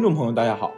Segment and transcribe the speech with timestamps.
[0.00, 0.72] 听众朋友，大家好，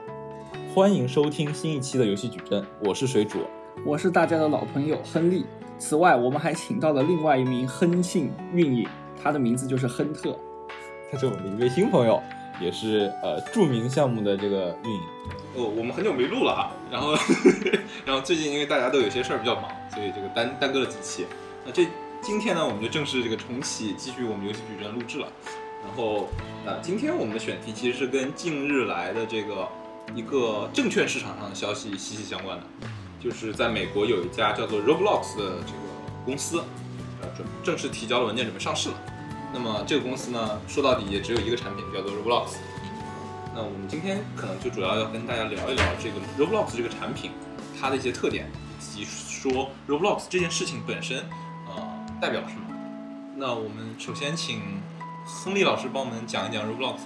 [0.74, 3.46] 欢迎收听新一期的游戏矩阵，我是水煮。
[3.86, 5.46] 我是大家的老朋友亨利。
[5.78, 8.84] 此外，我们还请到了另外一名亨姓运营，
[9.22, 10.36] 他的名字就是亨特。
[11.08, 12.20] 他是我们的一位新朋友，
[12.60, 15.00] 也是呃著名项目的这个运营。
[15.54, 17.14] 哦，我们很久没录了哈，然后
[18.04, 21.26] 然后最近因为大家都有些事儿比较忙，所以这个耽耽搁了几期。
[21.64, 21.86] 那这
[22.20, 25.28] 今天呢，我们就正式这个重启，继续我们游戏矩阵录制了。
[25.84, 26.28] 然后
[26.64, 29.68] 呃，今天我们的选题其实是跟近日来的这个
[30.14, 32.64] 一个证券市场上的消息息息相关的，
[33.20, 35.78] 就是在美国有一家叫做 Roblox 的这个
[36.24, 36.62] 公司，
[37.20, 38.94] 呃，准正式提交了文件准备上市了。
[39.52, 42.56] 那么这个公司呢，说到底也只有一个产品，叫做 Roblox。
[43.54, 47.32] 那我们今天可能就主要要跟大家聊一聊这个 Roblox 这个产品，
[47.78, 51.18] 它的一些特点，以及说 Roblox 这件事情本身，
[51.68, 52.62] 呃，代表什么。
[53.36, 54.62] 那我们首先请
[55.24, 56.96] 亨利老师帮我们讲一讲 Roblox。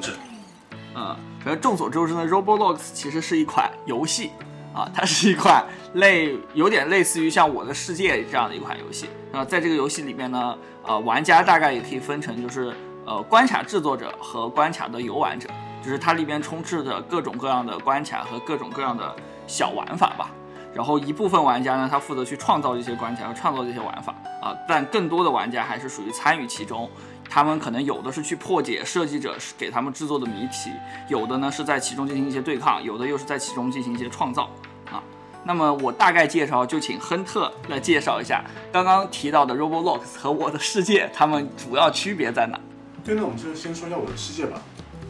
[0.94, 1.14] 嗯，
[1.44, 4.30] 反正众所周知呢，Roblox 其实是一款游戏
[4.74, 5.64] 啊，它是一款
[5.94, 9.08] 类有点类似于像《我的世界》这样的一款游戏。
[9.30, 15.48] 那在这个游戏里面呢，呃，玩家大概也可以分成就是呃关卡制作者和关卡的游玩者，
[15.84, 19.14] 就是它里边充斥着各种各样的关卡和各种各样的
[19.46, 20.30] 小玩法吧。
[20.74, 26.90] 然后一部分玩家呢，他负责去创造这些关卡和创造这些玩法啊，但更多的玩家还是属于参与其中。
[27.28, 30.70] 他们可能有的是去破解设计者给他们制作的谜题，
[31.08, 34.50] 有的呢是在其中进行一些对抗，有的又是在其中进行一些创造
[34.90, 35.02] 啊。
[35.44, 42.58] 那么我大概介绍，就请亨特来介绍一下刚刚提到的 Roblox 和我的世界，它们主要区别在哪？
[43.04, 44.60] 对，那我们就先说一下我的世界吧。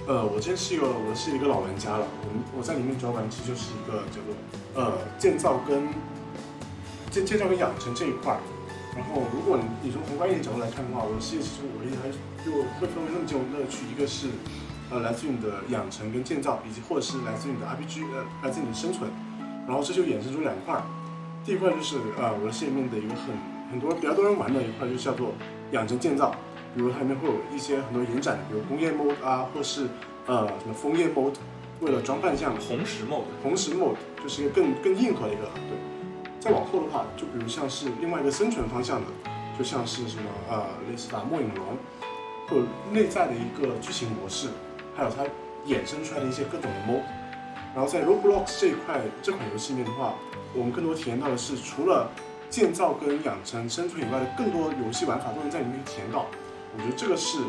[0.06, 2.06] 呃，我之前是一个，我是一个老玩家了。
[2.22, 5.88] 我我在里面主要玩其实就是一个叫做呃建造跟
[7.10, 8.40] 建建造跟养成这一块儿。
[8.96, 12.08] 然后，如果你你从宏观一点角度来看的话，我的世界其实我也还
[12.40, 14.28] 就会分为那么几种乐趣，一个是
[14.90, 19.10] 呃来自于你的养成跟建造，以及或者是来自于你的 RPG，呃来自于你的生存。
[19.68, 20.80] 然后这就衍生出两块，
[21.44, 23.36] 第一块就是呃我的世界里面的一个很
[23.70, 25.34] 很多比较多人玩的一块，就叫做
[25.72, 26.34] 养成建造。
[26.74, 29.88] 比如它里面会有一些很多延展，比如工业 mode 啊，或是
[30.26, 31.34] 呃什么枫叶 mode，
[31.80, 35.95] 为了装扮像红石 mode，红石 mode 就是一个更更硬核的一个对。
[36.46, 39.06] 再往后的话，就比如像是另外一个生存方向的，
[39.58, 41.76] 就像是什么呃类似打末影龙，
[42.46, 42.62] 或者
[42.92, 44.50] 内在的一个剧情模式，
[44.96, 45.24] 还有它
[45.66, 47.02] 衍生出来的一些各种的 mode。
[47.74, 50.14] 然后在 Roblox 这一块这款游戏里面的话，
[50.54, 52.08] 我们更多体验到的是除了
[52.48, 56.26] 建造跟养成生存以外的更多游戏玩法都能在里面体验到。
[56.76, 57.40] 我觉得这个是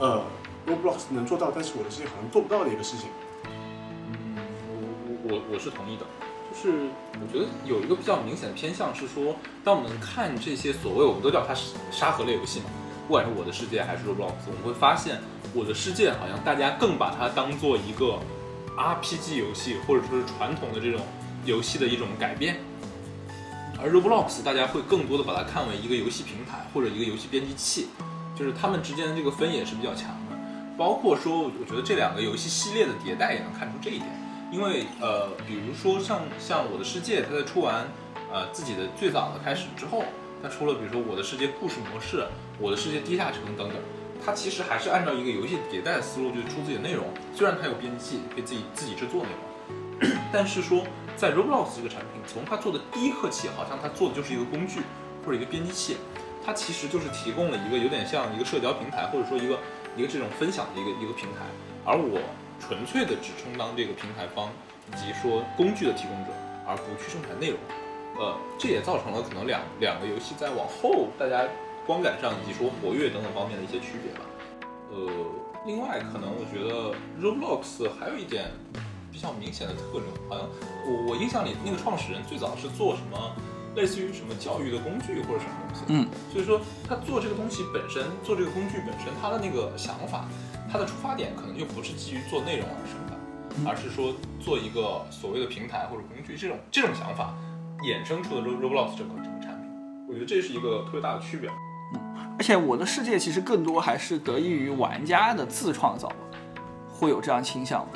[0.00, 0.24] 呃
[0.66, 3.10] Roblox 能做到，但是我的世界好像做不到的一个事情。
[3.46, 6.04] 嗯，我我我我是同意的。
[6.50, 11.54] 就是我觉得有一个比较明显的偏向是说，当我们看这些所谓我们都叫它
[11.92, 12.66] 沙盒类游戏嘛，
[13.06, 15.20] 不管是我的世界还是 Roblox，我们会发现
[15.54, 18.18] 我的世界好像大家更把它当做一个
[18.76, 21.00] RPG 游戏，或者说是传统的这种
[21.44, 22.56] 游戏的一种改变，
[23.80, 27.88] 而 Roblox 大家会更多的把它看为一个游戏平台或者一个游戏编辑器，
[28.36, 30.36] 就是他们之间的这个分野是比较强的，
[30.76, 34.19] 包括说我觉得这两个游戏系列的迭代也能看出这一点。
[34.50, 37.86] 因为呃，比如说像像我的世界，它在出完
[38.32, 40.02] 呃自己的最早的开始之后，
[40.42, 42.26] 它出了比如说我的世界故事模式、
[42.58, 43.78] 我的世界地下城等等，
[44.24, 47.06] 它其实还是按照一个游戏迭代的思路，就是出自己的内容。
[47.34, 49.28] 虽然它有编辑器可以自己自己制作内
[50.00, 50.84] 容， 但是说
[51.16, 54.80] 在 Roblox 这个产品，从它做的第一刻起，好像它做的就是一个工具
[55.24, 55.96] 或者一个编辑器，
[56.44, 59.58] 它其实就是提供了一个有点像一个社交平台，或者说一个
[59.96, 61.46] 一个这种分享的一个一个平台，
[61.84, 62.18] 而我。
[62.60, 64.50] 纯粹的只充当这个平台方
[64.88, 66.30] 以及说工具的提供者，
[66.66, 67.58] 而不去生产内容，
[68.18, 71.48] 呃，这也造成了可能两两个游戏在往后大家
[71.86, 74.20] 观感上以及说活跃等等方面的一些区别吧。
[74.92, 75.10] 呃，
[75.66, 78.50] 另外可能我觉得 Roblox 还有一点
[79.10, 80.48] 比较明显的特征，好像
[80.84, 83.34] 我我印象里那个创始人最早是做什么
[83.74, 90.24] 类似于什么教育的工具或者什么东西，嗯，所以说他做这个东西本身，做这个工具本身，他的那个想法。
[90.72, 97.34] 他的出发点可能就不是基于做内容而生的，而是说做一个所谓的平台或者工具，这种这种想法
[97.82, 99.10] 衍生出的 Roblox 这个
[99.42, 99.68] 产品，
[100.08, 101.50] 我觉得这是一个特别大的区别。
[101.92, 102.00] 嗯，
[102.38, 106.08] 而且我的世界其实更多还是得益于玩家的自创造，
[106.88, 107.88] 会有这样倾向吗？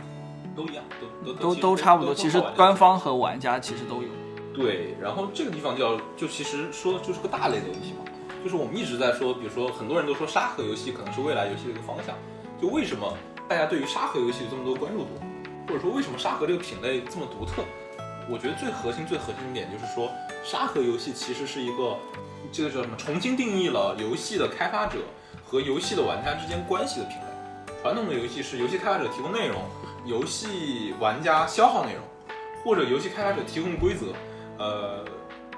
[0.57, 0.83] 都一样，
[1.25, 2.13] 都都都都差不多。
[2.13, 4.09] 其实官方和玩家其实都有。
[4.55, 8.05] 对，然后这个地方就要就其实说的就是个大类的问题嘛，
[8.45, 12.15] 就是我们一直在说，比如说很多人都说沙盒游戏可能是未来游戏的一个方向。
[12.63, 13.13] 就为什么
[13.49, 15.11] 大家对于沙盒游戏有这么多关注度，
[15.67, 17.65] 或者说为什么沙盒这个品类这么独特？
[18.31, 20.09] 我觉得最核心、最核心的点就是说，
[20.43, 21.99] 沙盒游戏其实是一个
[22.51, 22.97] 这个叫什么？
[22.97, 24.99] 重新定义了游戏的开发者
[25.45, 27.25] 和游戏的玩家之间关系的品类。
[27.83, 29.61] 传统的游戏是游戏开发者提供内容，
[30.07, 32.03] 游戏玩家消耗内容，
[32.65, 34.07] 或者游戏开发者提供规则，
[34.59, 35.05] 呃，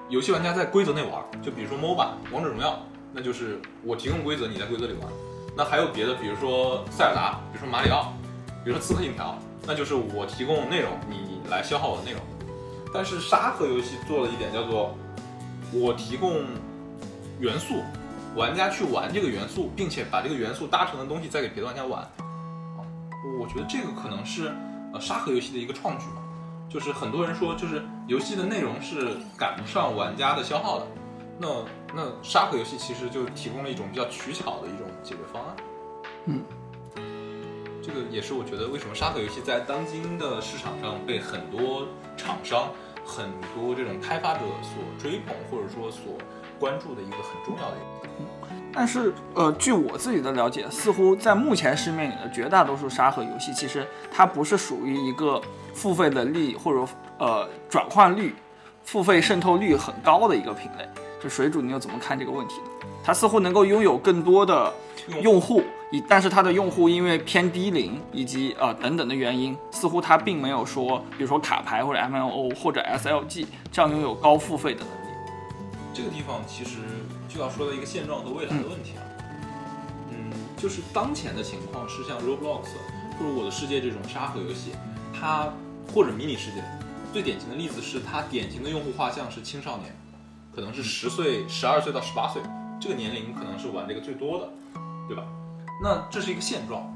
[0.08, 2.78] 游戏玩家在规则内玩，就比如说 MOBA 王者荣耀，
[3.12, 5.08] 那就是我提供规则，你在规则里玩。
[5.56, 8.12] 那还有别的，比如说塞尔达，比如说马里奥，
[8.64, 12.20] 比如说刺客信条，那就是我提供内容，你来消耗我的内容。
[12.94, 14.94] 但是沙盒游戏做了一点叫做，
[15.72, 16.44] 我提供
[17.40, 17.82] 元素，
[18.34, 22.06] 玩家去玩这个元素，并且把这个元素搭成的东西再给别的玩家玩。
[23.40, 24.52] 我觉得这个可能是
[24.92, 26.22] 呃沙盒游戏的一个创举吧。
[26.68, 30.86] 就是很多人说，就是游戏的内容是赶不上玩家的消耗的。
[31.38, 31.48] 那
[31.94, 35.56] 那沙盒游戏其实就提供了一种比较取巧的一种解决方案。
[36.24, 36.42] 嗯，
[37.82, 41.86] 这个也是我觉得为什么沙盒游戏在当今的市场上被很多
[42.16, 42.70] 厂商、
[43.04, 46.14] 很多这种开发者所追捧，或者说所
[46.58, 47.86] 关注的一个很重要的一个。
[48.72, 55.40] 但是，呃，据我自己的了解，似乎在目前市面里的绝大多数沙盒游戏，其实它不是属于一个
[55.72, 58.34] 付费的率或者呃转换率、
[58.84, 60.86] 付费渗透率很高的一个品类。
[61.22, 62.86] 就水煮，你又怎么看这个问题呢？
[63.02, 64.70] 它似乎能够拥有更多的
[65.22, 75.05] 用户，以但是它的用户因为偏低龄以及呃等等的原因，似乎它并没有说，比如说卡牌或者 MLO 或者 SLG 这样拥有高付费的能力。
[75.96, 76.76] 这个地方其实
[77.26, 79.02] 就要说到一个现状和未来的问题了。
[80.10, 82.64] 嗯，就是当前的情况是像 Roblox
[83.18, 84.72] 或者我的世界这种沙盒游戏，
[85.18, 85.50] 它
[85.94, 86.62] 或者迷你世界，
[87.14, 89.96] 最典型的例子是它典型的用户画像是青少年，
[90.54, 92.42] 可能是十岁、十二岁到十八岁
[92.78, 94.50] 这个年龄可能是玩这个最多的，
[95.08, 95.24] 对吧？
[95.82, 96.92] 那这是一个现状。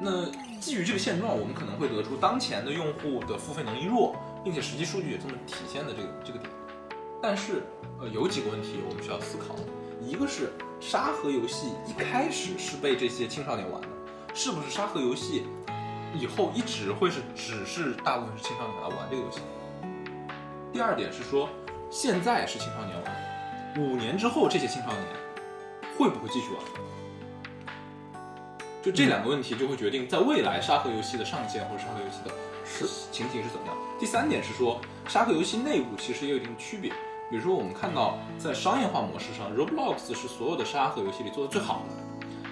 [0.00, 0.26] 那
[0.58, 6.50] 基于这个现状，我们可能会得出当前的用户的付费能力弱，并且实际数据也这么体现的这个这个点。
[7.22, 7.62] 但是，
[8.00, 9.54] 呃，有几个问题我们需要思考。
[10.04, 13.88] 一个是沙盒游戏一开始是被这些青少年玩的，
[14.34, 15.44] 是不是沙盒游戏
[16.12, 19.38] 以后一直会是只是大部分是青少年来玩这个游戏？
[20.72, 21.48] 第二点是说，
[21.88, 23.14] 现在是青少年玩，
[23.78, 25.06] 五年之后这些青少年
[25.96, 26.60] 会不会继续玩？
[28.82, 32.34] 就这两个问题就会决定在未来沙盒游戏的上线或者沙盒游戏的
[32.64, 33.76] 是情形是怎么样。
[34.00, 36.92] 第三点是说，沙盒游戏内部其实也有一定区别。
[37.32, 41.96] 比如说，我们看到在商业化模式上，Roblox 是所有的沙盒游戏里做的最好的。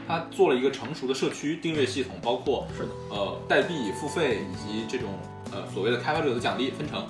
[0.09, 5.11] 它做了一个成熟的社区订阅系统，包括是的呃代币付费以及这种
[5.53, 7.07] 呃所谓的开发者的奖励分成。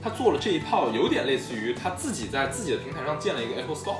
[0.00, 3.96] 它做了这一套，有点类似于他自己在自己的平台上建了一个 Apple Store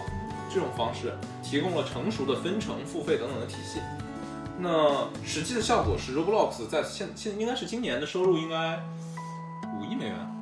[0.49, 1.12] 这种方式，
[1.43, 3.81] 提供了成熟的分成、付费等等的体系。
[4.61, 8.79] 那实际的效果是，Roblox 在现现应该是今年的收入应该
[9.76, 10.38] 五亿美元，嗯，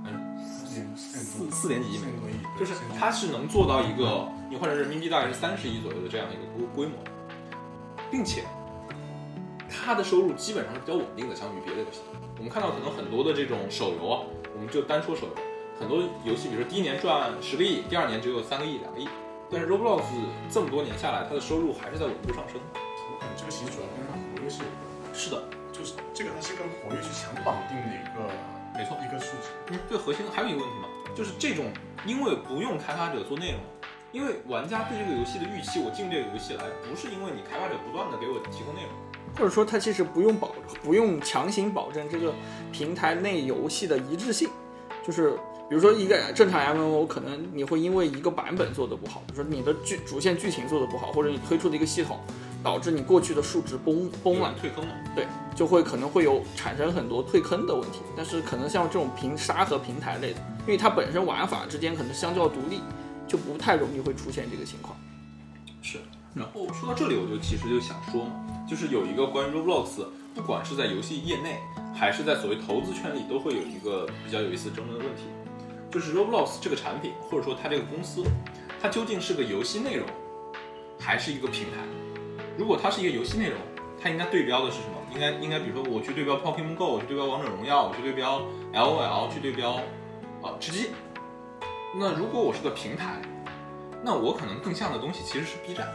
[0.96, 6.96] 四四点几亿美元，就是它是能做到一个你换成人民币大概是三十亿左右的这样一个规规模，
[8.10, 8.44] 并且
[9.68, 12.00] 它的收入基本上是比较稳定的，相比于别的游戏。
[12.38, 14.22] 我们看到可能很多的这种手游啊，
[14.54, 15.32] 我们就单说手游，
[15.78, 19.08] 很多游戏，比如说第一年赚十个亿，第二年只有三个亿、两个亿，
[19.50, 20.02] 但是 Roblox
[20.50, 22.60] 这么多年下来，它的收入还是在稳步上升。
[22.74, 25.14] 我感觉这个其实主要跟它活跃是有关。
[25.14, 25.42] 是的，
[25.72, 28.28] 就是这个它是跟活跃去强绑定的一个
[28.76, 29.48] 没错一个数值。
[29.70, 31.66] 嗯，最核心的还有一个问题嘛，就是这种
[32.04, 33.60] 因为不用开发者做内容，
[34.12, 38.90] 因为玩家对这个游戏的预期，我进这个游戏来，不是因为你开发者不断的给我提供内容，
[39.36, 40.52] 或者说它其实不用保，
[40.82, 42.32] 不用强行保证这个
[42.70, 44.48] 平台内游戏的一致性，
[45.06, 45.32] 就是
[45.68, 52.20] 比如说一个正常 MMO，可能你会因为一个版本做的不好，比如说你的剧主线剧情做的不好，或者你推出的一个系统，
[52.62, 54.94] 导致你过去的数值崩崩了，退坑了。
[55.14, 58.00] 对，就会可能会有产生很多退坑的问题。
[58.16, 62.80] 但是可能像这种平沙和平台类的，因为它本身玩法之间可能相较独立，
[63.26, 64.96] 就不太容易会出现这个情况。
[65.80, 65.98] 是，
[66.34, 68.32] 然后说到这里，我就其实就想说嘛，
[68.68, 71.60] 就是有一个关于 Roblox，不管是在游戏业内，
[71.94, 75.22] 还是在所谓投资圈里，都会有一个比较有意思争论的问题，
[75.90, 78.24] 就是 Roblox 这个产品，或者说它这个公司，
[78.82, 80.06] 它究竟是个游戏内容，
[80.98, 81.78] 还是一个平台？
[82.56, 83.58] 如果它是一个游戏内容，
[84.02, 84.94] 它应该对标的是什么？
[85.14, 89.74] 应该应该比如说我去对标 Pokemon Go，我去对标王者荣耀，我去对标 LOL，去对标
[90.42, 90.90] 啊吃鸡。
[91.98, 93.22] 那如果我是个平台，
[94.02, 95.88] 那我可能更像的东西其实是 B 站，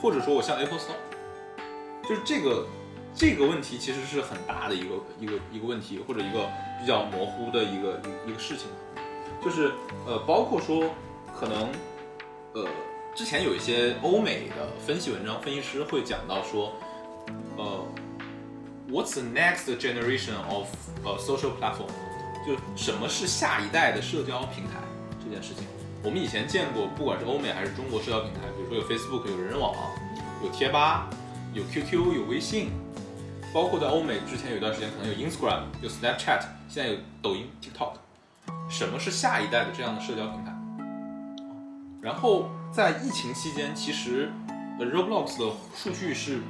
[0.00, 2.66] 或者说我像 Apple Store，就是这个
[3.12, 6.48] 这个问题其实是很大的一个一个一个问题，或者一个
[6.80, 8.68] 比较模糊的一个一个一个事情，
[9.42, 9.72] 就是
[10.06, 10.90] 呃，包括说
[11.38, 11.68] 可能
[12.52, 12.64] 呃
[13.14, 16.72] 之前有一些欧美的分析文章，分析师会讲到说，
[17.56, 17.86] 呃
[18.90, 20.66] ，What's the next generation of
[21.04, 21.86] 呃 social platform？
[22.44, 24.80] 就什么是下一代的社交平台
[25.22, 25.64] 这件事情。
[26.02, 29.72] 我们以前见过，不管是欧美还是中国社交平台，比如说有 Facebook，有人人网，
[30.42, 31.08] 有贴吧，
[31.52, 32.72] 有 QQ，有微信，
[33.54, 37.92] 包括在欧美之前有一段时间可能有 Instagram、有 Snapchat，现在有抖音、TikTok。
[38.68, 40.52] 什么是下一代的这样的社交平台？
[42.02, 44.32] 然后在疫情期间，其实
[44.80, 46.40] 呃 Roblox 的数据是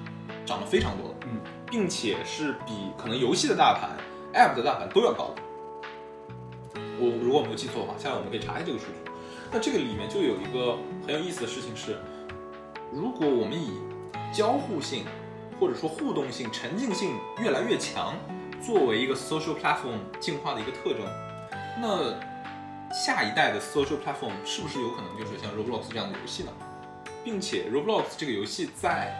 [0.46, 1.38] 涨了非常多的，嗯，
[1.70, 3.90] 并且是比可能游戏的大盘、
[4.32, 6.80] App 的大盘都要高的。
[6.98, 9.10] 我如果没有记错的话，下来我们可以查一下这个数据。
[9.52, 11.98] 那这个里面就有一个很有意思的事情是，
[12.90, 13.74] 如果我们以
[14.32, 15.04] 交互性
[15.60, 18.14] 或者说互动性、沉浸性越来越强
[18.64, 21.04] 作为一个 social platform 进化的一个特征，
[21.82, 22.14] 那
[22.94, 26.52] 下一代的 social platform 是不是有可能就是像 Roblox 这样的游戏呢？
[27.24, 29.12] 并且 Roblox 这个游戏在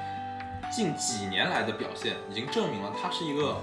[0.73, 3.61] 近几年来的表现已经证明了它是一个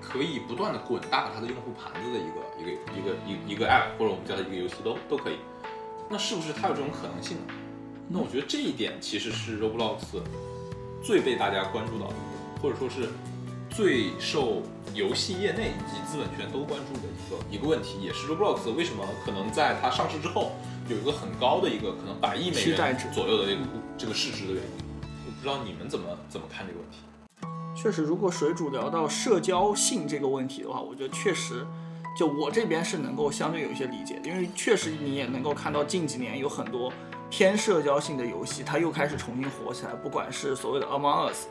[0.00, 5.36] 可以不断的滚大它的用户盘子的一个一个一个一一个 app，或者我们叫它一个游戏都都可以。
[6.08, 7.54] 那是不是它有这种可能性呢？
[8.08, 9.98] 那我觉得这一点其实是 Roblox
[11.02, 12.14] 最被大家关注到的，
[12.62, 13.08] 或者说是
[13.74, 14.62] 最受
[14.94, 20.52] 游戏业内以及资本圈都关注的一个一个问题，也是 Roblox 为什么可能在它上市之后
[20.88, 23.60] 有一个很高的一个可能百亿美元左右的这个
[23.96, 24.70] 这个市值的原因。
[25.26, 26.98] 我不知道你们怎么怎么看这个问题？
[27.74, 31.66] 确实，如果水主聊到社交性这个问题的话，我觉得确实，
[32.16, 36.92] 就我这边是能够相对有一些理解的，因为确实你也能够看到近几年有很多
[37.30, 41.46] 偏社交性的游戏，它又开始重新火起来，不管是所谓的 Among Us，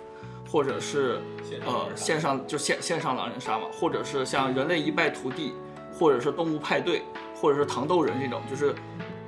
[0.52, 1.22] 或者是
[1.66, 5.54] 呃线上就线线上狼人杀嘛，或者是像人类一败涂地，
[5.98, 7.04] 或者是动物派对，
[7.34, 8.76] 或者是糖豆人这种，就是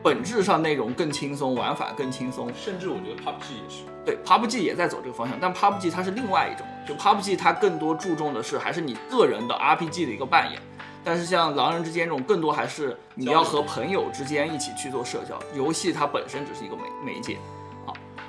[0.03, 3.84] 本质上内容更轻松，玩法更轻松，甚至我觉得 PUBG 也是。
[4.06, 10.62] 对，PUBG 也在走这个方向，但 PUBG 它是另外一种，就 PUBG 它更多注重的是还是你个人的 RPG 的一个扮演，
[11.06, 17.52] 但是像狼人之间这种更多还是你要和朋友之间一起去做社交，游戏它本身只是一个媒媒介啊。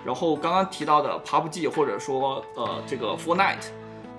[0.04, 3.66] 然后刚刚提到的 PUBG 或者说呃这个 Fortnite，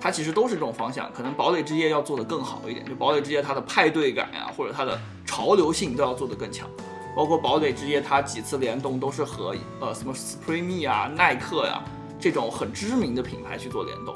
[0.00, 6.68] 它其实都是这种方向，可能堡垒之夜要做得更好一点，就堡垒之夜它的派对感呀、或者它的潮流性都要做得更强。
[7.16, 11.82] 包括堡垒之夜，它几次联动都是和呃什么 Supreme 啊、耐克呀、
[12.20, 14.14] 这种很知名的品牌去做联动，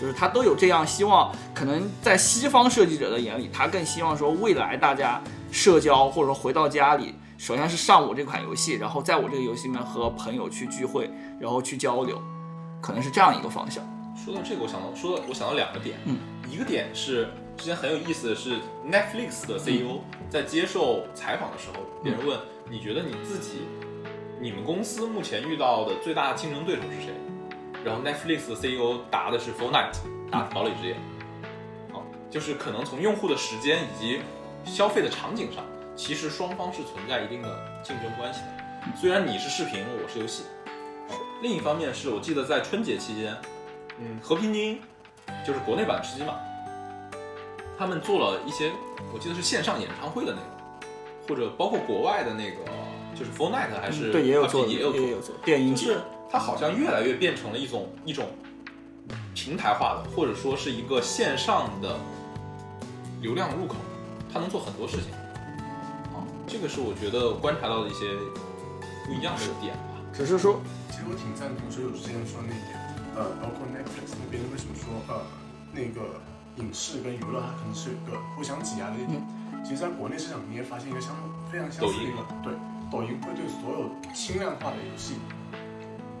[0.00, 1.30] 就是它都有这样希望。
[1.54, 5.20] 可能在西方设计者的眼里，他更希望说未来大家
[5.52, 12.20] 社交或者说回到家里，首先是上我这款游戏，然后在我这个游戏里面和朋友去聚会，然后去交流，
[12.82, 13.82] 可能是这样一个方向。
[14.16, 16.18] 说到这个，我想到说到我想到两个点，嗯，
[16.50, 22.36] 一个点是之前很有意思的是 Netflix 的 CEO 在接受采访的时候，别人问
[22.68, 23.60] 你觉得你自己、
[24.40, 27.14] 你们公司目前遇到的最大的竞争对手是谁？
[27.84, 29.94] 然后 Netflix 的 CEO 答的是 Fortnite，
[30.28, 30.94] 答堡垒之夜。
[31.92, 34.22] 啊，就是可能从用户的时间以及
[34.64, 35.64] 消费的场景上，
[35.98, 38.96] 其实双方是存在一定的竞争关系的。
[38.96, 40.44] 虽然你是视频，我是游戏。
[41.10, 41.12] 啊
[41.42, 43.36] 另一方面是我记得在春节期间，
[43.98, 44.80] 嗯，和平精英
[45.44, 46.34] 就是国内版吃鸡嘛，
[47.76, 48.70] 他们做了一些，
[49.12, 50.88] 我记得是线上演唱会的那个，
[51.28, 52.58] 或者包括国外的那个，
[53.14, 56.00] 就是 Fortnite 还是嗯对，也有做，也有做，也有做电音就是
[56.30, 58.26] 它好像越来越变成了一种一种
[59.34, 61.96] 平台化的，或者说是一个线上的
[63.20, 63.74] 流量入口，
[64.32, 65.10] 它能做很多事情。
[66.48, 68.16] 啊，这个是我觉得观察到的一些
[69.04, 70.00] 不一样的点吧。
[70.14, 72.72] 只是说其实我挺赞同水友之前说的那一点，
[73.14, 75.20] 呃，包括 Netflix 那边为什么说呃
[75.76, 76.16] 那个
[76.56, 79.20] 影视跟娱乐它可能是有个互相挤压的一点。
[79.62, 81.12] 其实，在国内市场你也发现一个相
[81.52, 82.54] 非常相似的一个，对，
[82.90, 85.20] 抖音会对所有轻量化的游戏，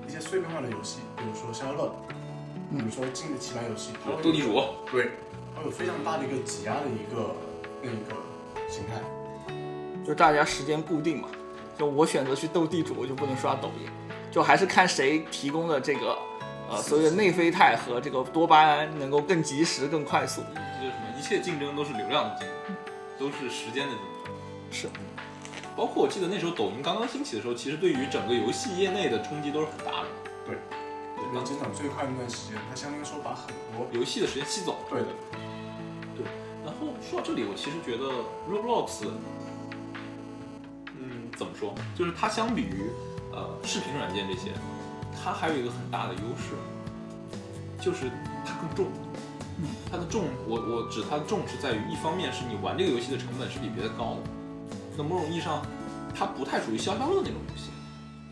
[0.06, 1.88] 一些碎片化的游戏，比如说消乐，
[2.68, 5.12] 比如说竞的棋牌游戏，斗地主，对，
[5.56, 7.32] 它有非常大的一个挤压的一个
[7.80, 8.20] 那个
[8.68, 9.00] 形态。
[10.08, 11.28] 就大家时间固定嘛，
[11.76, 13.90] 就我选择去斗地主，我就不能刷抖音，
[14.30, 16.16] 就还是看谁提供的这个
[16.70, 20.40] 呃所谓的内啡肽和这个多巴胺能够更及时、更快速。
[20.54, 21.18] 这就是什么？
[21.18, 22.74] 一切竞争都是流量的竞争，
[23.18, 24.32] 都是时间的竞争。
[24.70, 24.88] 是，
[25.76, 30.08] 包括我记得那时候抖音刚刚兴起的时候，其实对于整个游戏业内的冲击都是很大的。
[30.46, 30.56] 对，
[31.16, 34.78] 对，然后增长最快那段时间，它相当于说把很多游戏的时间吸走了。
[34.88, 35.06] 对的，
[36.16, 36.24] 对
[36.64, 38.08] 然后说到这里，我其实觉得
[38.48, 39.20] Roblox，嗯，
[41.38, 41.72] 怎么说？
[41.94, 42.90] 就是它相比于
[43.32, 44.50] 呃视频软件这些，
[45.14, 46.58] 它还有一个很大的优势，
[47.80, 48.10] 就是
[48.44, 48.86] 它更重。
[49.90, 54.20] 它的重，我我指它的重是在于，一方面是你玩这个游戏的成本是比别的高的，
[54.96, 55.62] 那某种意义上，
[56.14, 57.70] 它不太属于消消乐那种游戏，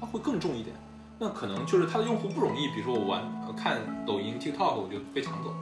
[0.01, 0.75] 它会更重一点。
[1.19, 5.53] 那可能就是它的用户不容易，比如说我玩呃看抖音、TikTok，我就被抢走。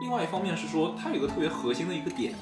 [0.00, 2.34] 另外一方面是说，它有一个特别核心的一个点，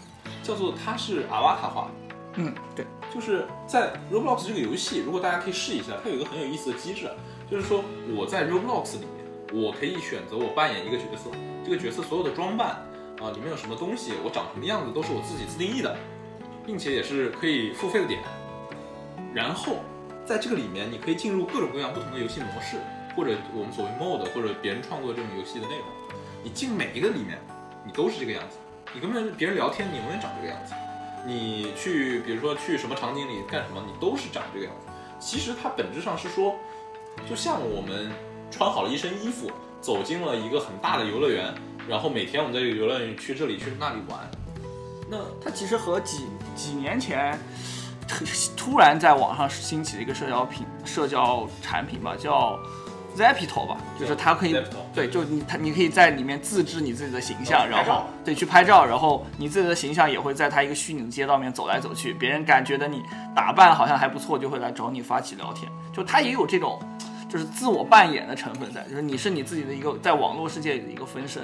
[0.43, 2.17] 叫做它是 avatar 化的。
[2.37, 7.09] 嗯，对，就是在 Roblox 这个游戏，如果大家可以试一下，它有一个很有意思的机制，
[7.51, 7.83] 就是说
[8.15, 11.31] 我在 Roblox 里面，我可以选择我扮演一个角色，
[11.65, 12.73] 这个角色所有的装扮
[13.19, 15.97] 啊，里面有什么东西，我长什么样子，都是我自己自定义的，
[16.67, 18.21] 并且也是可以付费的点。
[19.33, 19.77] 然后
[20.27, 22.77] 在这个里面，你可以进入各种各样不同的游戏模式，
[23.17, 25.87] 或者我们所谓 mode，或者别人创作这种游戏的内容。
[26.45, 27.39] 你进每一个里面，
[27.83, 28.59] 你都是这个样子。
[28.93, 30.75] 你跟别人聊天，你永远长这个样子。
[31.27, 34.93] 你去，比如说去什么场景里干什么，你都是长这个样子。
[35.19, 36.55] 其实它本质上是说，
[37.29, 38.13] 就像我们
[38.51, 41.53] 穿好了一身衣服，走进了一个很大的游乐园，
[41.89, 44.31] 然后每天我们在这个游乐园去这里去那里玩。
[45.11, 47.39] 那它其实和几几年前
[48.07, 48.25] 突
[48.57, 52.59] 突然在网上兴起的一个社交品社交产品吧，叫
[53.17, 54.55] Zapito 吧，就是它可以
[54.95, 63.03] 对，就你它你可以在里面自制你自己的形象，然后对去拍照，然后你自己的形象也会在它一个虚拟的街道面走来走去，别人感觉的你
[63.35, 66.79] 打扮好像还不错，就会来找你发起聊天，就它也有这种。
[67.29, 71.43] 就是自我扮演的成分在，就是你是你自己的一个在网络世界里的一个分身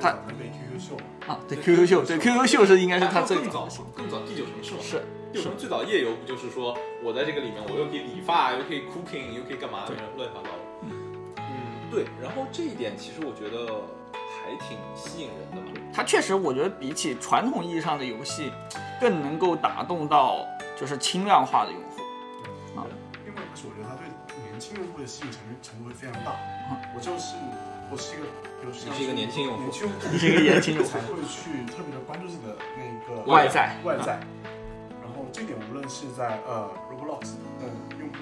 [0.00, 1.38] 它就可能被 QQ 秀嘛，啊。
[1.48, 4.78] 对 QQ 秀，对 QQ 秀是应该是它最更早更早第九城市嘛。
[4.82, 9.82] 是第九城最早夜游不就是说我在这个里面，我又可以理发，又可以 cooking，又可以干嘛，
[10.16, 10.62] 乱七八糟的。
[10.82, 12.04] 嗯，对。
[12.22, 13.66] 然后这一点其实我觉得
[14.14, 15.72] 还挺吸引人的嘛。
[15.92, 18.52] 它确实，我觉得比起传统意义上的游戏，
[19.00, 20.46] 更能够打动到
[20.78, 22.00] 就是轻量化的用户。
[23.26, 24.06] 另外一个是我觉得它对
[24.48, 26.30] 年轻用户的吸引程度程度会非常大。
[26.94, 27.34] 我就是
[27.90, 28.26] 我是一个，
[28.62, 34.20] 比如说你是一个年轻用户年轻用户，你是一个年轻用户才会去特别的关注自己的那个外在外在。
[35.34, 37.66] 这点无论是在呃 Roblox 的
[37.98, 38.14] 用户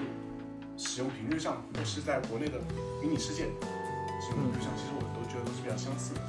[0.75, 2.57] 使用频率上，或是在国内的
[2.99, 3.43] 迷你世界
[4.19, 6.21] 使用频率上，其实我都觉得都是比较相似的。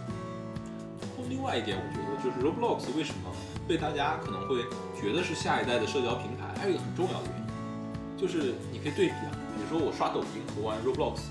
[1.00, 3.32] 然后另外一点，我觉得就是 Roblox 为什么
[3.66, 4.60] 被大家可能会
[4.94, 11.22] 觉得是下一代的社交平台，还有一个很重要的原因，就是你可以对比啊，比如说我刷抖音和玩 Roblox，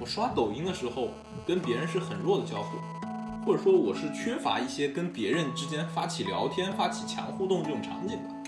[0.00, 1.10] 我刷抖音的时候
[1.46, 2.76] 跟别人是很弱的交互，
[3.46, 8.39] 或者说我是缺乏一些跟别人之间发起聊天、发起强互动这种场景的，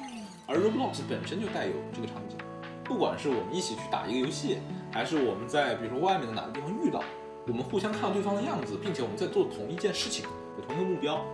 [0.52, 2.36] 而 Roblox 本身就带有这个场景，
[2.84, 4.58] 不管是我们一起去打一个游戏，
[4.92, 7.02] 还是我们在比如说外面的哪个地方遇到，
[7.46, 10.26] 我们互相看到对方的样子，并且我们在做同一件事情，
[10.58, 11.24] 有同一个目标，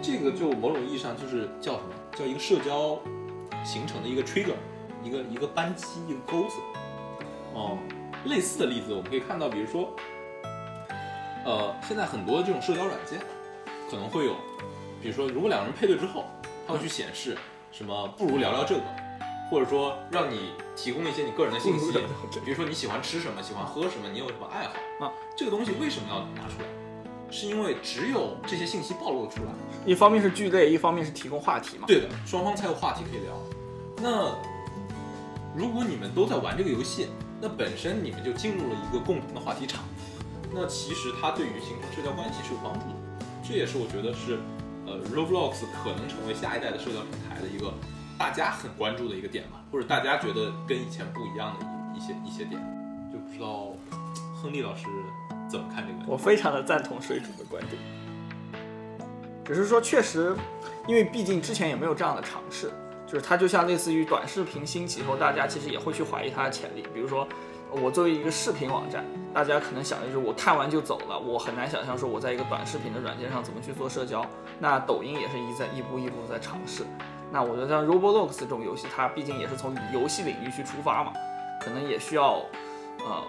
[0.00, 1.92] 这个就某种意义上就是叫什么？
[2.16, 2.98] 叫一个社交
[3.62, 4.54] 形成的一个 trigger，
[5.04, 6.56] 一个一个扳机，一个钩子。
[7.52, 7.76] 哦，
[8.24, 9.90] 类似的例子我们可以看到，比如说，
[11.44, 13.18] 呃，现在很多这种社交软件
[13.90, 14.34] 可能会有，
[15.02, 16.24] 比如说如果两个人配对之后，
[16.66, 17.36] 它会去显示
[17.72, 18.82] 什么不如聊聊这个，
[19.50, 21.90] 或者说让你提供一些你个人的信息，
[22.44, 26.68] 比如说你喜欢吃什么，喜欢喝什么，你有什么爱好啊，这个东西为什么要拿出来？
[27.30, 29.50] 是因为只有这些信息暴露出来，
[29.86, 31.86] 一方面是聚类，一方面是提供话题嘛。
[31.86, 33.34] 对的，双方才有话题可以聊。
[34.02, 34.36] 那
[35.56, 37.08] 如果你们都在玩这个游戏，
[37.40, 39.82] 那本身你们就进入了一个共同的话题场，
[40.52, 43.26] 那其实它对于形成社交关系是有帮助的。
[43.42, 44.38] 这也是我觉得是，
[44.92, 47.72] 呃，Roblox 可能成为下一代的社交平台的一个
[48.18, 52.60] 大家很关注的一个点吧，或者大家觉得跟以前不一样的一一些一些点。
[53.12, 53.72] 就不知道
[54.34, 54.86] 亨利老师
[55.48, 56.10] 怎么看这个？
[56.10, 57.80] 我非常的赞同水煮的观点，
[59.44, 60.36] 只是说确实，
[60.86, 62.72] 因为毕竟之前也没有这样的尝试，
[63.06, 66.84] 就是它就像类似于短视频兴起后，大家其实也会去怀疑它的潜力。
[66.92, 67.26] 比如说，
[67.72, 74.24] 我作为一个视频网站，大家可能想的就是我看完就走了，我很难想象说我在一个短视频的软件上怎么去做社交。
[74.58, 76.84] 那抖音也是一在一步一步在尝试。
[77.30, 81.12] 那我觉得像 Roblox 这种游戏，它毕竟也是从游戏领域去出发嘛，
[81.64, 82.44] 可能也需要
[83.00, 83.22] 呃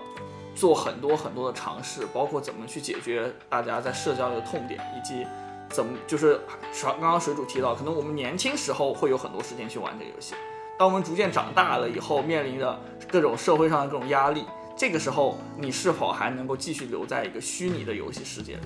[0.54, 5.26] 做很多很多的尝试，包括怎么去解决大家在社交的痛点，以及
[5.70, 6.42] 怎么就是
[6.84, 10.36] 刚刚水主提到，可能我们年轻时候会有很多时间去玩这个游戏，
[10.78, 14.44] 当我们逐渐长大了以后，面临着各种社会上的各种压力，
[14.76, 18.62] 这个时候你是否还能够继续留在一个虚拟的游戏世界里，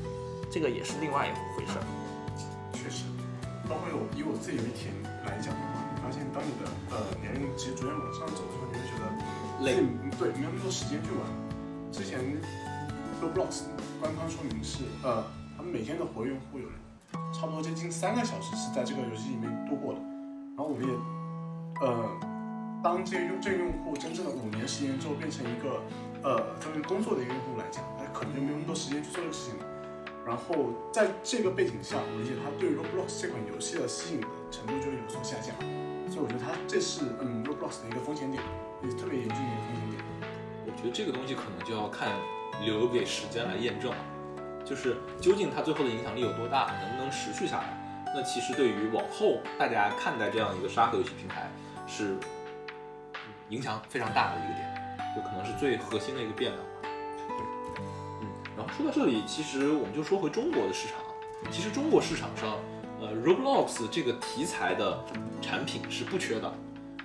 [0.50, 1.84] 这个也是另外一回事儿。
[2.74, 3.04] 确实，
[3.67, 4.93] 包括我以我自己为体验
[5.26, 9.04] 来讲的话，你发现当你的呃年龄其实逐渐往上走的时候，你会觉得
[9.65, 9.76] 累
[10.17, 11.22] 对，没有那么多时间去玩。
[11.91, 12.20] 之前
[13.22, 13.67] Roblox
[14.00, 15.24] 官方说明是呃，
[15.58, 16.65] 他们每天的活跃用户有
[17.34, 20.00] 差不多接近三个小时是在这个游戏里面度过的。
[20.56, 20.93] 然后我们也
[21.82, 22.10] 呃，
[22.84, 25.82] 当这个用这用户真正的五年、十年之后变成一个
[26.24, 29.60] 呃专门工作的一个用户来讲，他可能就没有那么多时间去做这个事情。
[30.26, 35.56] 然后在这个背景下，我理解他对 Roblox 这款游戏的吸引的程度就会有所下降，
[36.12, 38.44] 所以我觉得它这是嗯 Roblox 的一个风险点，
[38.84, 40.04] 也是特别严峻的一个风险点。
[40.68, 42.12] 我觉得这个东西可能就要看
[42.62, 43.94] 留给时间来验证，
[44.66, 47.72] 就是究竟它最后的影响力有多大，能不能持续下来。
[48.13, 51.48] 那其实对于往后大家看待这样一个沙盒游戏平台
[51.88, 52.17] 是
[53.50, 56.89] 影响非常大的一个点，就可能是最核心的一个变量吧。
[58.21, 60.97] 嗯，然后说到这里，其实我们就说回中国的市场。
[61.50, 62.58] 其实中国市场上，
[63.00, 65.04] 呃，Roblox 这个题材的
[65.41, 66.54] 产品是不缺的。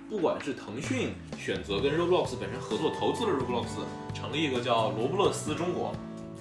[0.08, 3.66] 不管是腾讯选择跟 Roblox 本身合作投资了 Roblox，
[4.12, 5.94] 成立一个叫罗布勒斯中国，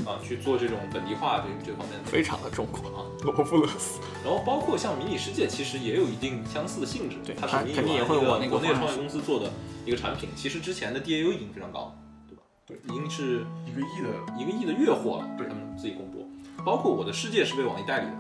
[0.06, 3.06] 啊，去做这种本地化这这方面的非常的中国啊。
[3.24, 7.18] 罗布勒斯，然后包括像迷你世界，其实也有一定相似的性质。
[7.24, 9.52] 对它是迷你它肯定也会一个往那个国内创业公司做的
[9.86, 10.30] 一个产品。
[10.36, 11.94] 其实之前的 DAU 已经非常高了，
[12.28, 12.42] 对吧？
[12.66, 14.10] 对已经是一个亿的，
[14.40, 16.28] 一个亿的月货了，对他们自己公布。
[16.66, 18.14] 包括我的世界是被网易代理的，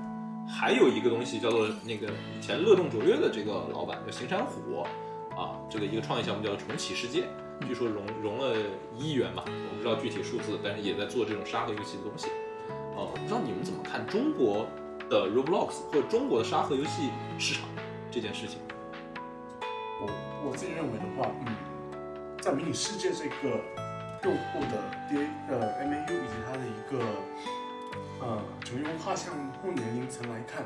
[0.47, 4.83] 还有一个东西叫做那个以前乐动卓越的这个老板叫邢山虎
[5.35, 7.23] 啊，这个一个创业项目叫重启世界，
[7.67, 8.57] 据说融融了
[8.95, 12.27] 一亿元吧，我不知道具体数字，但是也在做这种沙盒游戏的东西。
[12.95, 14.65] 呃，我不知道你们怎么看中国
[15.09, 17.63] 的 Roblox 或者中国的沙盒游戏市场
[18.11, 18.59] 这件事情？
[20.01, 20.09] 我
[20.49, 21.55] 我自己认为的话，嗯，
[22.41, 23.57] 在迷你世界这个
[24.23, 27.05] 用户的 DA 呃 MAU 以及它的一个
[28.21, 30.65] 呃整个用户画像或年龄层来看，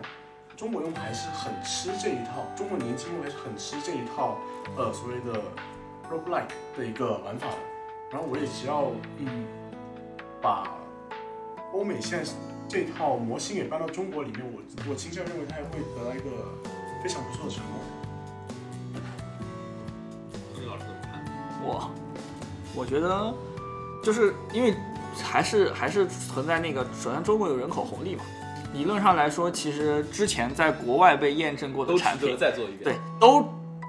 [0.57, 4.39] 中国用户还是很吃这一套，中国年轻用户还是很吃这一套
[4.77, 5.41] 呃所谓的
[6.11, 7.47] roguelike 的一个玩法。
[8.11, 9.45] 然后我也只要嗯
[10.41, 10.71] 把
[11.73, 12.31] 欧美现在
[12.67, 16.29] 这套模型给搬到中国里面，我我倾向认为它也会得到一个
[17.03, 17.73] 非常不错的成功。
[20.67, 21.23] 老师怎么看？
[21.63, 21.91] 我
[22.75, 23.33] 我觉得
[24.03, 24.73] 就是因为
[25.23, 28.23] 还是还是存在那个，首先中国有人口红利嘛，
[28.73, 32.83] 理论上来说，其实之前在国外被验证过的产品，再做一遍。
[32.83, 33.47] 对，都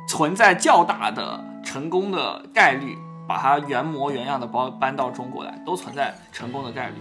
[0.09, 1.45] 存在较大的
[1.77, 2.97] 成功的概率，
[3.29, 6.95] 把它原模原样的包搬到中国来，都存在成功的概率。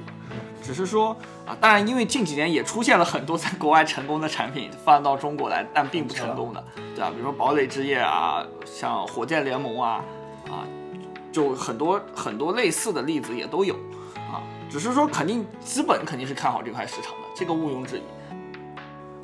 [0.62, 6.62] 只是说啊，当然，因为近几年也出现了很多在国外成功的产品放到中国来，但并不成功的，
[6.94, 10.04] 对吧、比如说堡垒之夜啊，像火箭联盟啊，
[10.50, 10.68] 啊，
[11.32, 13.76] 就很多很多类似的例子也都有
[14.30, 14.44] 啊。
[14.70, 18.04] 只是说，肯定资本肯定是看好这块市场的，这个毋庸置疑。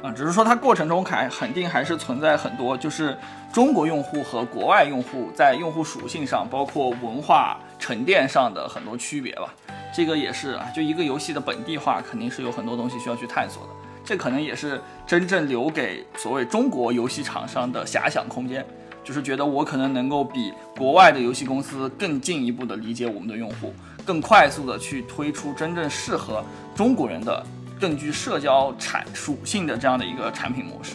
[0.02, 3.16] 啊，只是说它过程中还肯定还是存在很多，就是
[3.54, 9.54] 中国用户和国外用户在用户属性上，包括文化沉淀上的很多区别吧。
[9.94, 13.70] 这个也是啊，就一个游戏的本地化，肯定是有很多东西需要去探索的。
[14.04, 18.66] 这可能也是真正留给所谓中国游戏厂商的遐想空间，
[19.04, 23.72] 就是觉得我可能能够比国外的游戏公司更进一步的理解我们的用户，
[24.04, 27.46] 更快速的去推出真正适合中国人的、
[27.82, 30.94] 更具社交产属性的这样的一个产品模式。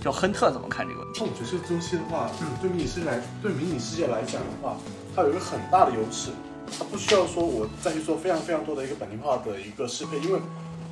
[0.00, 1.20] 就亨特怎么看这个问题？
[1.22, 2.30] 我觉得这个东西的话，
[2.60, 4.76] 对迷你世界来，对迷你世界来讲的话，
[5.14, 6.30] 它有一个很大的优势，
[6.76, 10.40] 它不需要说我再去做非常非常多的一个本地化的一个适配，因为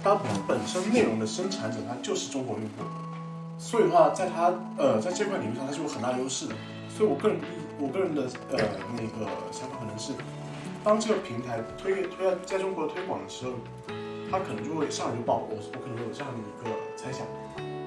[0.02, 0.16] 它
[0.46, 2.84] 本身内容的生产者它就是中国用户，
[3.58, 6.54] 所以的话，在它呃在这块领域上它是有很大优势的。
[6.96, 7.36] 所以我个人
[7.80, 8.58] 我个人的呃
[8.94, 10.12] 那个想法可能是，
[10.84, 13.52] 当这个平台推推在中国推广的时候，
[14.30, 17.26] 它可能就会上来就爆，我我可能会有这样的一个猜想。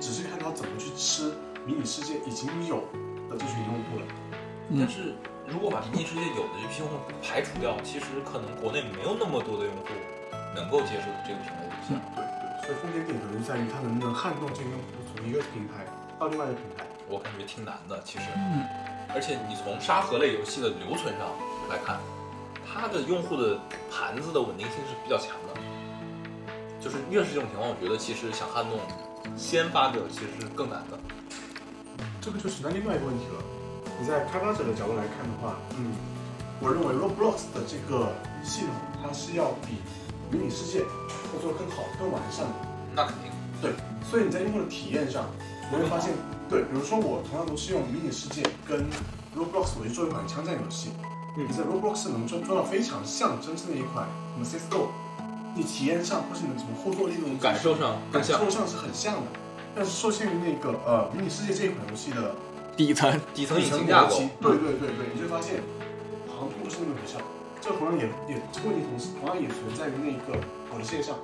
[0.04, 1.32] 只是看他怎么去吃
[1.66, 2.84] 迷你世界已经有
[3.32, 4.06] 的这群用户了。
[4.76, 5.16] 但是
[5.48, 9.88] 如果把迷你世界有的这批用户排除掉，其实可能国内没有那么多的用户
[10.54, 11.96] 能够接受这个品类的游戏。
[12.12, 15.88] 对对，所以风险点可能就在于它能不能撼动这个用户从一个平台
[16.20, 16.84] 到另外一个平台。
[17.08, 18.28] 我感觉挺难的，其实。
[19.16, 21.24] 而且你从沙盒类游戏的留存上
[21.70, 22.00] 来看，
[22.68, 23.60] 它的用户的
[23.92, 25.56] 盘子的稳定性是比较强的。
[26.84, 28.78] 就是越是这种情况，我觉得其实想撼动
[29.38, 31.00] 先发者其实是更难的。
[32.20, 33.40] 这个就存在另外一个问题了。
[34.00, 35.96] 你在开发者的角度来看的话，嗯，
[36.60, 38.12] 我认为 Roblox 的这个
[38.44, 39.80] 系统它是要比
[40.30, 42.54] 迷你世界要做得更好、更完善的。
[42.94, 43.32] 那肯定。
[43.62, 43.72] 对，
[44.10, 45.26] 所以你在用户的体验上，
[45.72, 46.12] 你会发现，
[46.50, 48.84] 对，比如说我同样都是用迷你世界跟
[49.38, 50.90] Roblox 我去做一款枪战游戏，
[51.38, 54.88] 嗯你在 Roblox 能做做到非常像真正的一款什么 CSGO，
[55.56, 59.28] 你体验上或是你的什么互动力那种感受上感受上是很像的，
[59.76, 62.36] 但是受限于那个呃迷你世界这一款游戏的
[62.76, 65.62] 底层底层底层引擎架构逻辑，，对对对对，你就会发现
[66.28, 67.20] 好像不是那么有效。
[67.62, 70.36] 这同样也也这个问题同时同样也存在于那一个
[70.74, 71.16] 我的线上。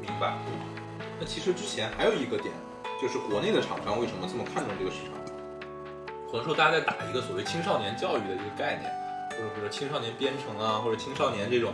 [0.00, 0.38] 明白。
[1.20, 2.54] 那其实之前还有一个点，
[3.00, 5.12] 就是国内的厂商为什么这么看重这个市场？
[6.30, 8.90] 可能说大家在打一个所谓青少年教育的一个概念，
[9.36, 11.72] 或者说青少年编程啊，或者青少年这种，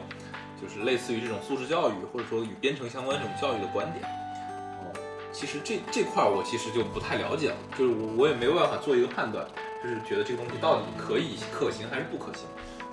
[0.61, 4.05] 就是类似于这种素质教育，或者说与编程相关这种教育的观点。
[4.05, 4.92] 哦，
[5.33, 9.46] 其实这这块我其实就不太了解了，就是我我也没有办法做一个判断，
[9.83, 12.44] 就是觉得这个东西到底可以可行还是不可行。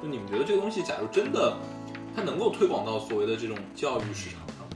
[0.01, 1.57] 就你们觉得这个东西，假如真的
[2.15, 4.67] 它能够推广到所谓的这种教育市场上？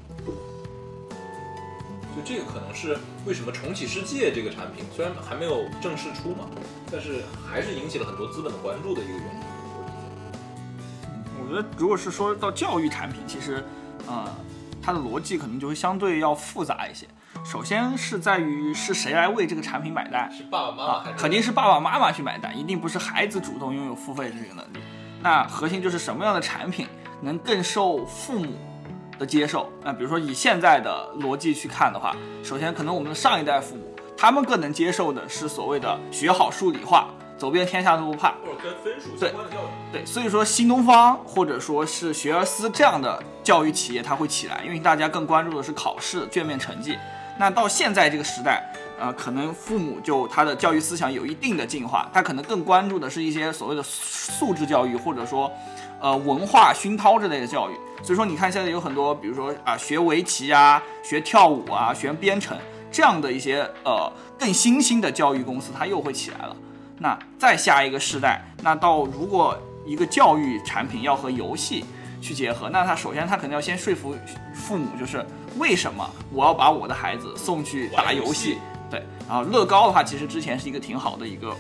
[2.14, 6.50] 就这个可能是为什么重启世界这个产品虽然还没有正式出嘛，
[6.92, 9.51] 但是还是引起了很多资本的关注的一个原因。
[11.52, 13.62] 我觉得，如果是说到教育产品，其实，
[14.08, 14.24] 呃，
[14.82, 17.06] 它的逻辑可能就会相对要复杂一些。
[17.44, 24.80] 首先是在于是谁来为这个产品买单，是爸爸妈妈肯定是爸爸妈妈去买单，一定不是孩子主动拥有付费的这个能力。
[25.22, 26.88] 那核心就是什么样的产品
[27.22, 28.54] 能更受父母
[29.20, 29.70] 的接受？
[29.84, 37.10] 那比如说以现在的逻辑去看的话，首先可能我们的上一代父母，他们更能接受的是所谓的学好数理化，
[37.42, 38.34] 走遍天下都不怕。
[38.34, 39.68] 或者跟分数对相关的教育？
[39.92, 46.96] 对，所以说新东方或者说是学而思这样的教育企业，它会起来，因为大家更关注的是考试卷面成绩。
[47.40, 48.62] 那到现在这个时代，
[49.00, 55.52] 呃，可能父母就他的教育思想有一定的进化，他可能更关注的是一些所谓的素质教育，或者说，
[56.00, 57.74] 呃，文化熏陶之类的教育。
[58.04, 62.56] 所以说，你看现在有很多，比如说啊，学围棋啊，学跳舞啊，学编程
[62.92, 66.56] 这样的一些呃更新兴的教育公司，它又会起来了。
[67.02, 71.84] 那再下一个世代，那到如果一个教育产品要和游戏
[72.22, 74.16] 去结合，那他首先他肯定要先说服
[74.54, 75.26] 父母，就是
[75.58, 78.60] 为什么我要把我的孩子送去打游戏？
[78.92, 81.56] 对，然后乐高的话，其实之前是一个挺好的一个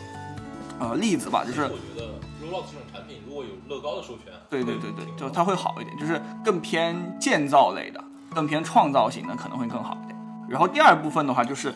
[0.80, 2.06] 呃例子吧，就是我觉得
[2.44, 8.04] Roblox 这种产品如果有乐高的授权，对对对对就它会好一点，就是更偏建造类的，
[8.36, 10.11] 更偏创造型的可能会更好一点。
[10.52, 11.74] 然后第二部分的话就是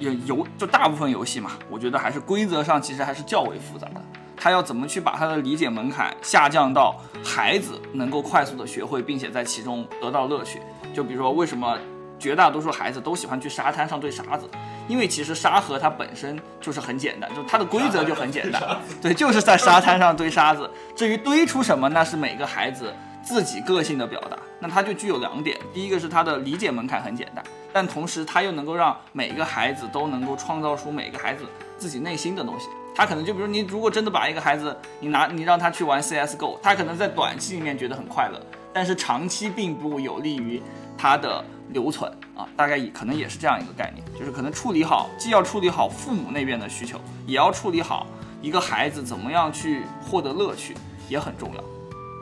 [0.00, 4.02] 有游，就大部分游戏嘛，我觉得还是规则上其实还是较为复杂的。
[4.36, 10.60] 他要怎么去把他的理解门槛下降到孩子能够快速的学会，并且在其中得到乐趣？
[10.92, 11.78] 就比如说为什么
[12.18, 14.48] 绝大多数孩子都喜欢去沙滩上堆沙子？
[14.88, 18.62] 因为其实沙盒它本身就是很简单，就它的规则就很简单，
[19.00, 20.70] 对，就是在沙滩上堆沙子。
[20.94, 24.36] 至于堆出什么，那是每个孩子自己个性的表达。
[24.58, 31.44] 那它就具有两点，第一个是它的理解门槛很简单，但同时它又能够让每个孩子都能够创造出每个孩子
[31.78, 32.66] 自己内心的东西。
[32.94, 38.40] 他可能就比如你如果真的把一个孩子，你拿你让他去玩 CSGO，他可能在短期里面觉得很快乐，
[38.72, 40.62] 但是长期并不有利于
[40.96, 42.48] 他的留存啊。
[42.56, 48.06] 大概也可能也是这样一个概念，就是可能处理好，既要处理好父母那边的需求，也要处理好
[48.40, 50.74] 一个孩子怎么样去获得乐趣，
[51.10, 51.60] 也很重要。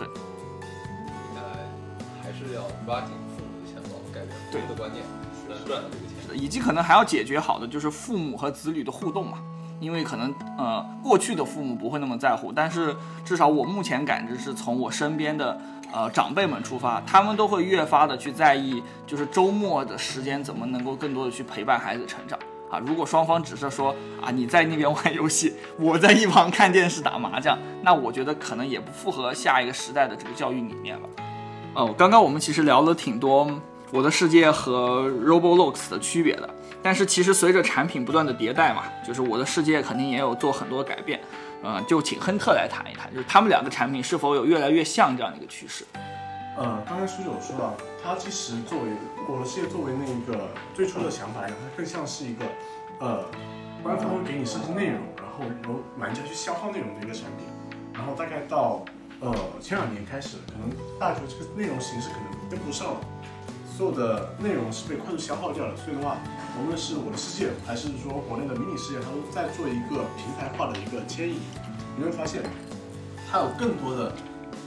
[0.01, 0.09] 对
[2.55, 5.05] 要挖紧父母的钱包，改变父母的观念，
[5.49, 6.43] 来赚到这个钱。
[6.43, 9.39] 以及可能还要解决好的就是父母和子女的互动嘛，
[9.79, 15.57] 因为可能呃过去的父母不会那么在乎，但是至少我目前感知是从我身边的
[15.93, 22.39] 呃长辈们出发，他们都会越发的去在意，就是周末的时间怎么能够更多的去陪伴孩子成长
[22.71, 22.79] 啊。
[22.79, 31.09] 如果双方只是说啊你在那边玩游戏，我在一旁看电视打麻将，那我觉得可能也不符合下一个时代的这个教育理念吧。
[31.75, 33.51] 哦，刚刚我们其实聊了挺多
[33.91, 36.49] 我的世界和 Roblox 的区别的，
[36.81, 41.21] 但是其实随着产品不断的迭代嘛，就是我的世界肯定也有做很多改变。
[41.63, 45.85] 呃，就请亨特来谈一谈，就是他们两个产品是否有越来越像这样的一个趋势？
[46.57, 48.85] 呃，刚才书记有说到，它其实作为
[49.29, 52.45] 我的世界作为那一个最初的想法来讲，它更像是一个
[53.01, 53.25] 呃，
[53.83, 57.47] 官方会给你设计内容，然后由玩家去消耗内容的一个产品。
[57.93, 58.85] 然后大概到
[59.25, 63.01] 呃前两年开始，可能大学这个内容形式可能跟不上了，
[63.77, 65.75] 所有的内容是被快速消耗掉了。
[65.77, 66.19] 所以的话，
[66.61, 71.39] 无论是我的世界，还是说国内的迷你世界，它都在做一个平台化的一个迁移。
[71.97, 72.43] 你会发现，
[73.31, 74.13] 它有更多的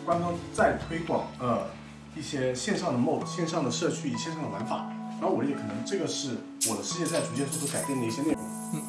[0.06, 1.68] 官方在推广呃
[2.16, 4.90] 一些线上的 mod、线上的社区、线上的玩法。
[5.20, 6.38] 然后我理解，可能这个是
[6.70, 8.42] 我的世界在逐渐做出改变的一些内容。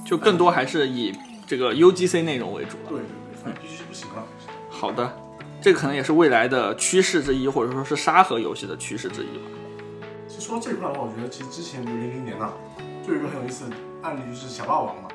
[0.05, 1.15] 就更多还是以
[1.47, 2.89] 这个 UGC 内容为主了。
[2.89, 4.25] 对对对，反正必须不行了。
[4.71, 5.11] 好的，
[5.61, 9.45] 这个可能也是未来的趋势之一，或者说是沙盒游戏的趋势之一吧。
[10.29, 12.53] 其实说到这一块的话，我觉得其实之前比如零零年啊、
[13.05, 15.09] 就有一个很有意思的案例，就是小霸王嘛，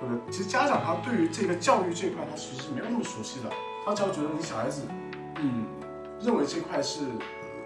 [0.00, 0.32] 对不对？
[0.32, 3.50] 其实家长他对于这个教育这一块，他其实是没有那么熟悉的，
[3.84, 4.82] 他只要觉得你小孩子，
[5.36, 5.66] 嗯，
[6.20, 7.00] 认为这块是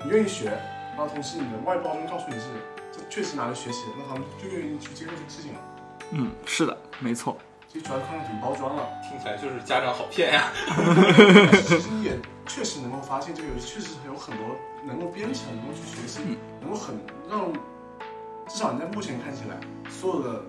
[0.02, 0.46] 你愿意学，
[0.96, 2.46] 然后同时你的外包装告诉你是
[2.90, 5.61] 这确实拿来学习的，那他们就愿意去接受这个事情了。
[6.11, 7.37] 嗯，是的，没错。
[7.81, 8.88] 主要看看怎么包装了。
[9.09, 10.53] 听起来就是家长好骗呀。
[11.53, 14.45] 其实也确实能够发现，这个游戏确实有很多
[14.85, 16.21] 能够编程、能够去学习，
[16.61, 16.97] 能够很
[17.31, 17.53] 让
[18.49, 19.57] 至少你在目前看起来，
[19.91, 20.43] 所有的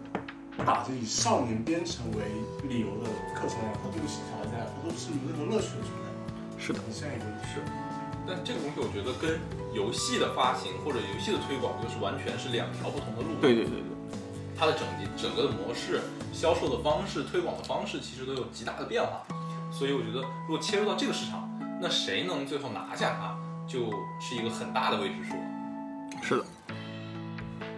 [0.66, 2.20] 打着以少年编程为
[2.68, 6.08] 理由的课程啊，它对于小孩子来说都是有任何乐趣的存在。
[6.60, 7.64] 是的，很像一个是，
[8.28, 9.40] 但这个东西我觉得跟
[9.74, 13.40] 游戏的发行或者游戏的推广就是完全是两条不同的路。
[13.40, 14.19] 对对对对。
[14.60, 16.02] 它的整体整个的模式、
[16.34, 19.22] 销售的方式、推广的方式，其实都有极大的变化。
[19.72, 21.50] 所以我觉得，如果切入到这个市场，
[21.82, 23.86] 那谁能最后拿下它，就
[24.20, 25.36] 是一个很大的未知数。
[26.22, 26.46] 是的。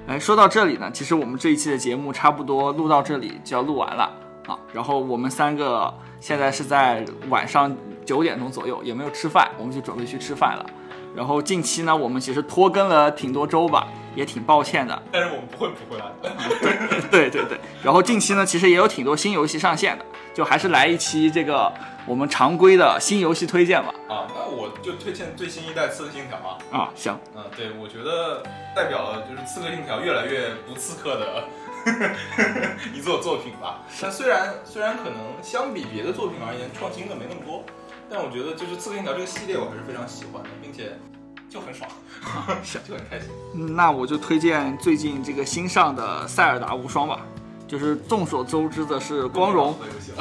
[0.08, 4.12] 哎，说到这里呢，其实我们这一期的节目差不多录到这里就要录完了
[4.48, 4.58] 啊。
[4.74, 10.66] 然后我们三个现在是在晚上九点钟左右，也没有吃饭，我们就准备去吃饭了。
[11.16, 15.02] 然后近期呢，我们其实拖更了挺多周吧，也挺抱歉的。
[15.12, 16.32] 但是我们不会补回来的。
[17.12, 21.72] 对对对，然后近期呢，其实也有挺多新游戏上线的，就还是来一期这个
[22.06, 23.94] 我们常规的新游戏推荐吧。
[24.08, 26.58] 啊，那我就推荐最新一代《刺客信条》啊。
[26.72, 28.44] 啊，行，嗯，对，我觉得
[28.76, 31.44] 代表了就是《刺客信条》越来越不刺客的
[32.94, 33.82] 一座作品吧。
[34.02, 37.64] 但虽然虽然可能相比别的作品而言，创新的没那么多，
[38.10, 40.98] 但我觉得就是《刺客信条》这个系列我还是非常喜欢的，并且
[41.52, 41.90] 就很爽，
[42.88, 43.30] 就很开心。
[43.56, 47.20] 嗯那我就推荐最近这个新上的《塞尔达无双》吧。
[47.68, 49.74] 就是众所周知的是，光荣。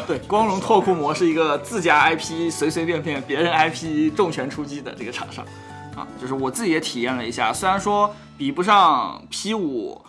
[0.07, 5.45] 对光荣拓库摩是一个自家 IP 随随便便别人 IP 重拳出击的这个厂商
[5.97, 6.07] 啊。
[6.21, 10.01] 就是我自己也体验了一下，虽然说比不上 P 五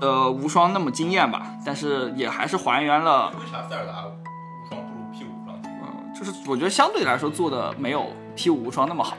[0.00, 5.60] 呃无双那么惊艳吧，但是也还是还原了为啥塞尔达无双不如 P 五无双？
[5.64, 9.18] 嗯，就是我觉得相对来说做的没有 P 五无双那么好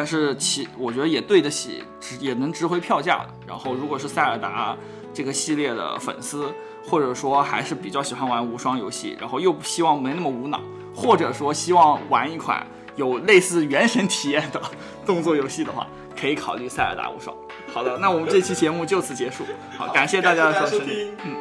[0.00, 3.26] 但是其我觉得也对得起，值也能值回票价的。
[3.46, 4.74] 然后如果是塞尔达
[5.12, 6.50] 这个系列的粉丝，
[6.82, 10.58] 或者说还是比较喜欢玩无双游戏，然后又不希望没那么无脑，
[10.96, 14.62] 或者说希望玩一款有类似原神体验的
[15.04, 15.86] 动作游戏的话，
[16.18, 17.36] 可以考虑塞尔达无双。
[17.70, 19.44] 好的，那我们这期节目就此结束。
[19.76, 20.78] 好，感谢大家的收。
[20.78, 21.14] 听。
[21.26, 21.36] 嗯，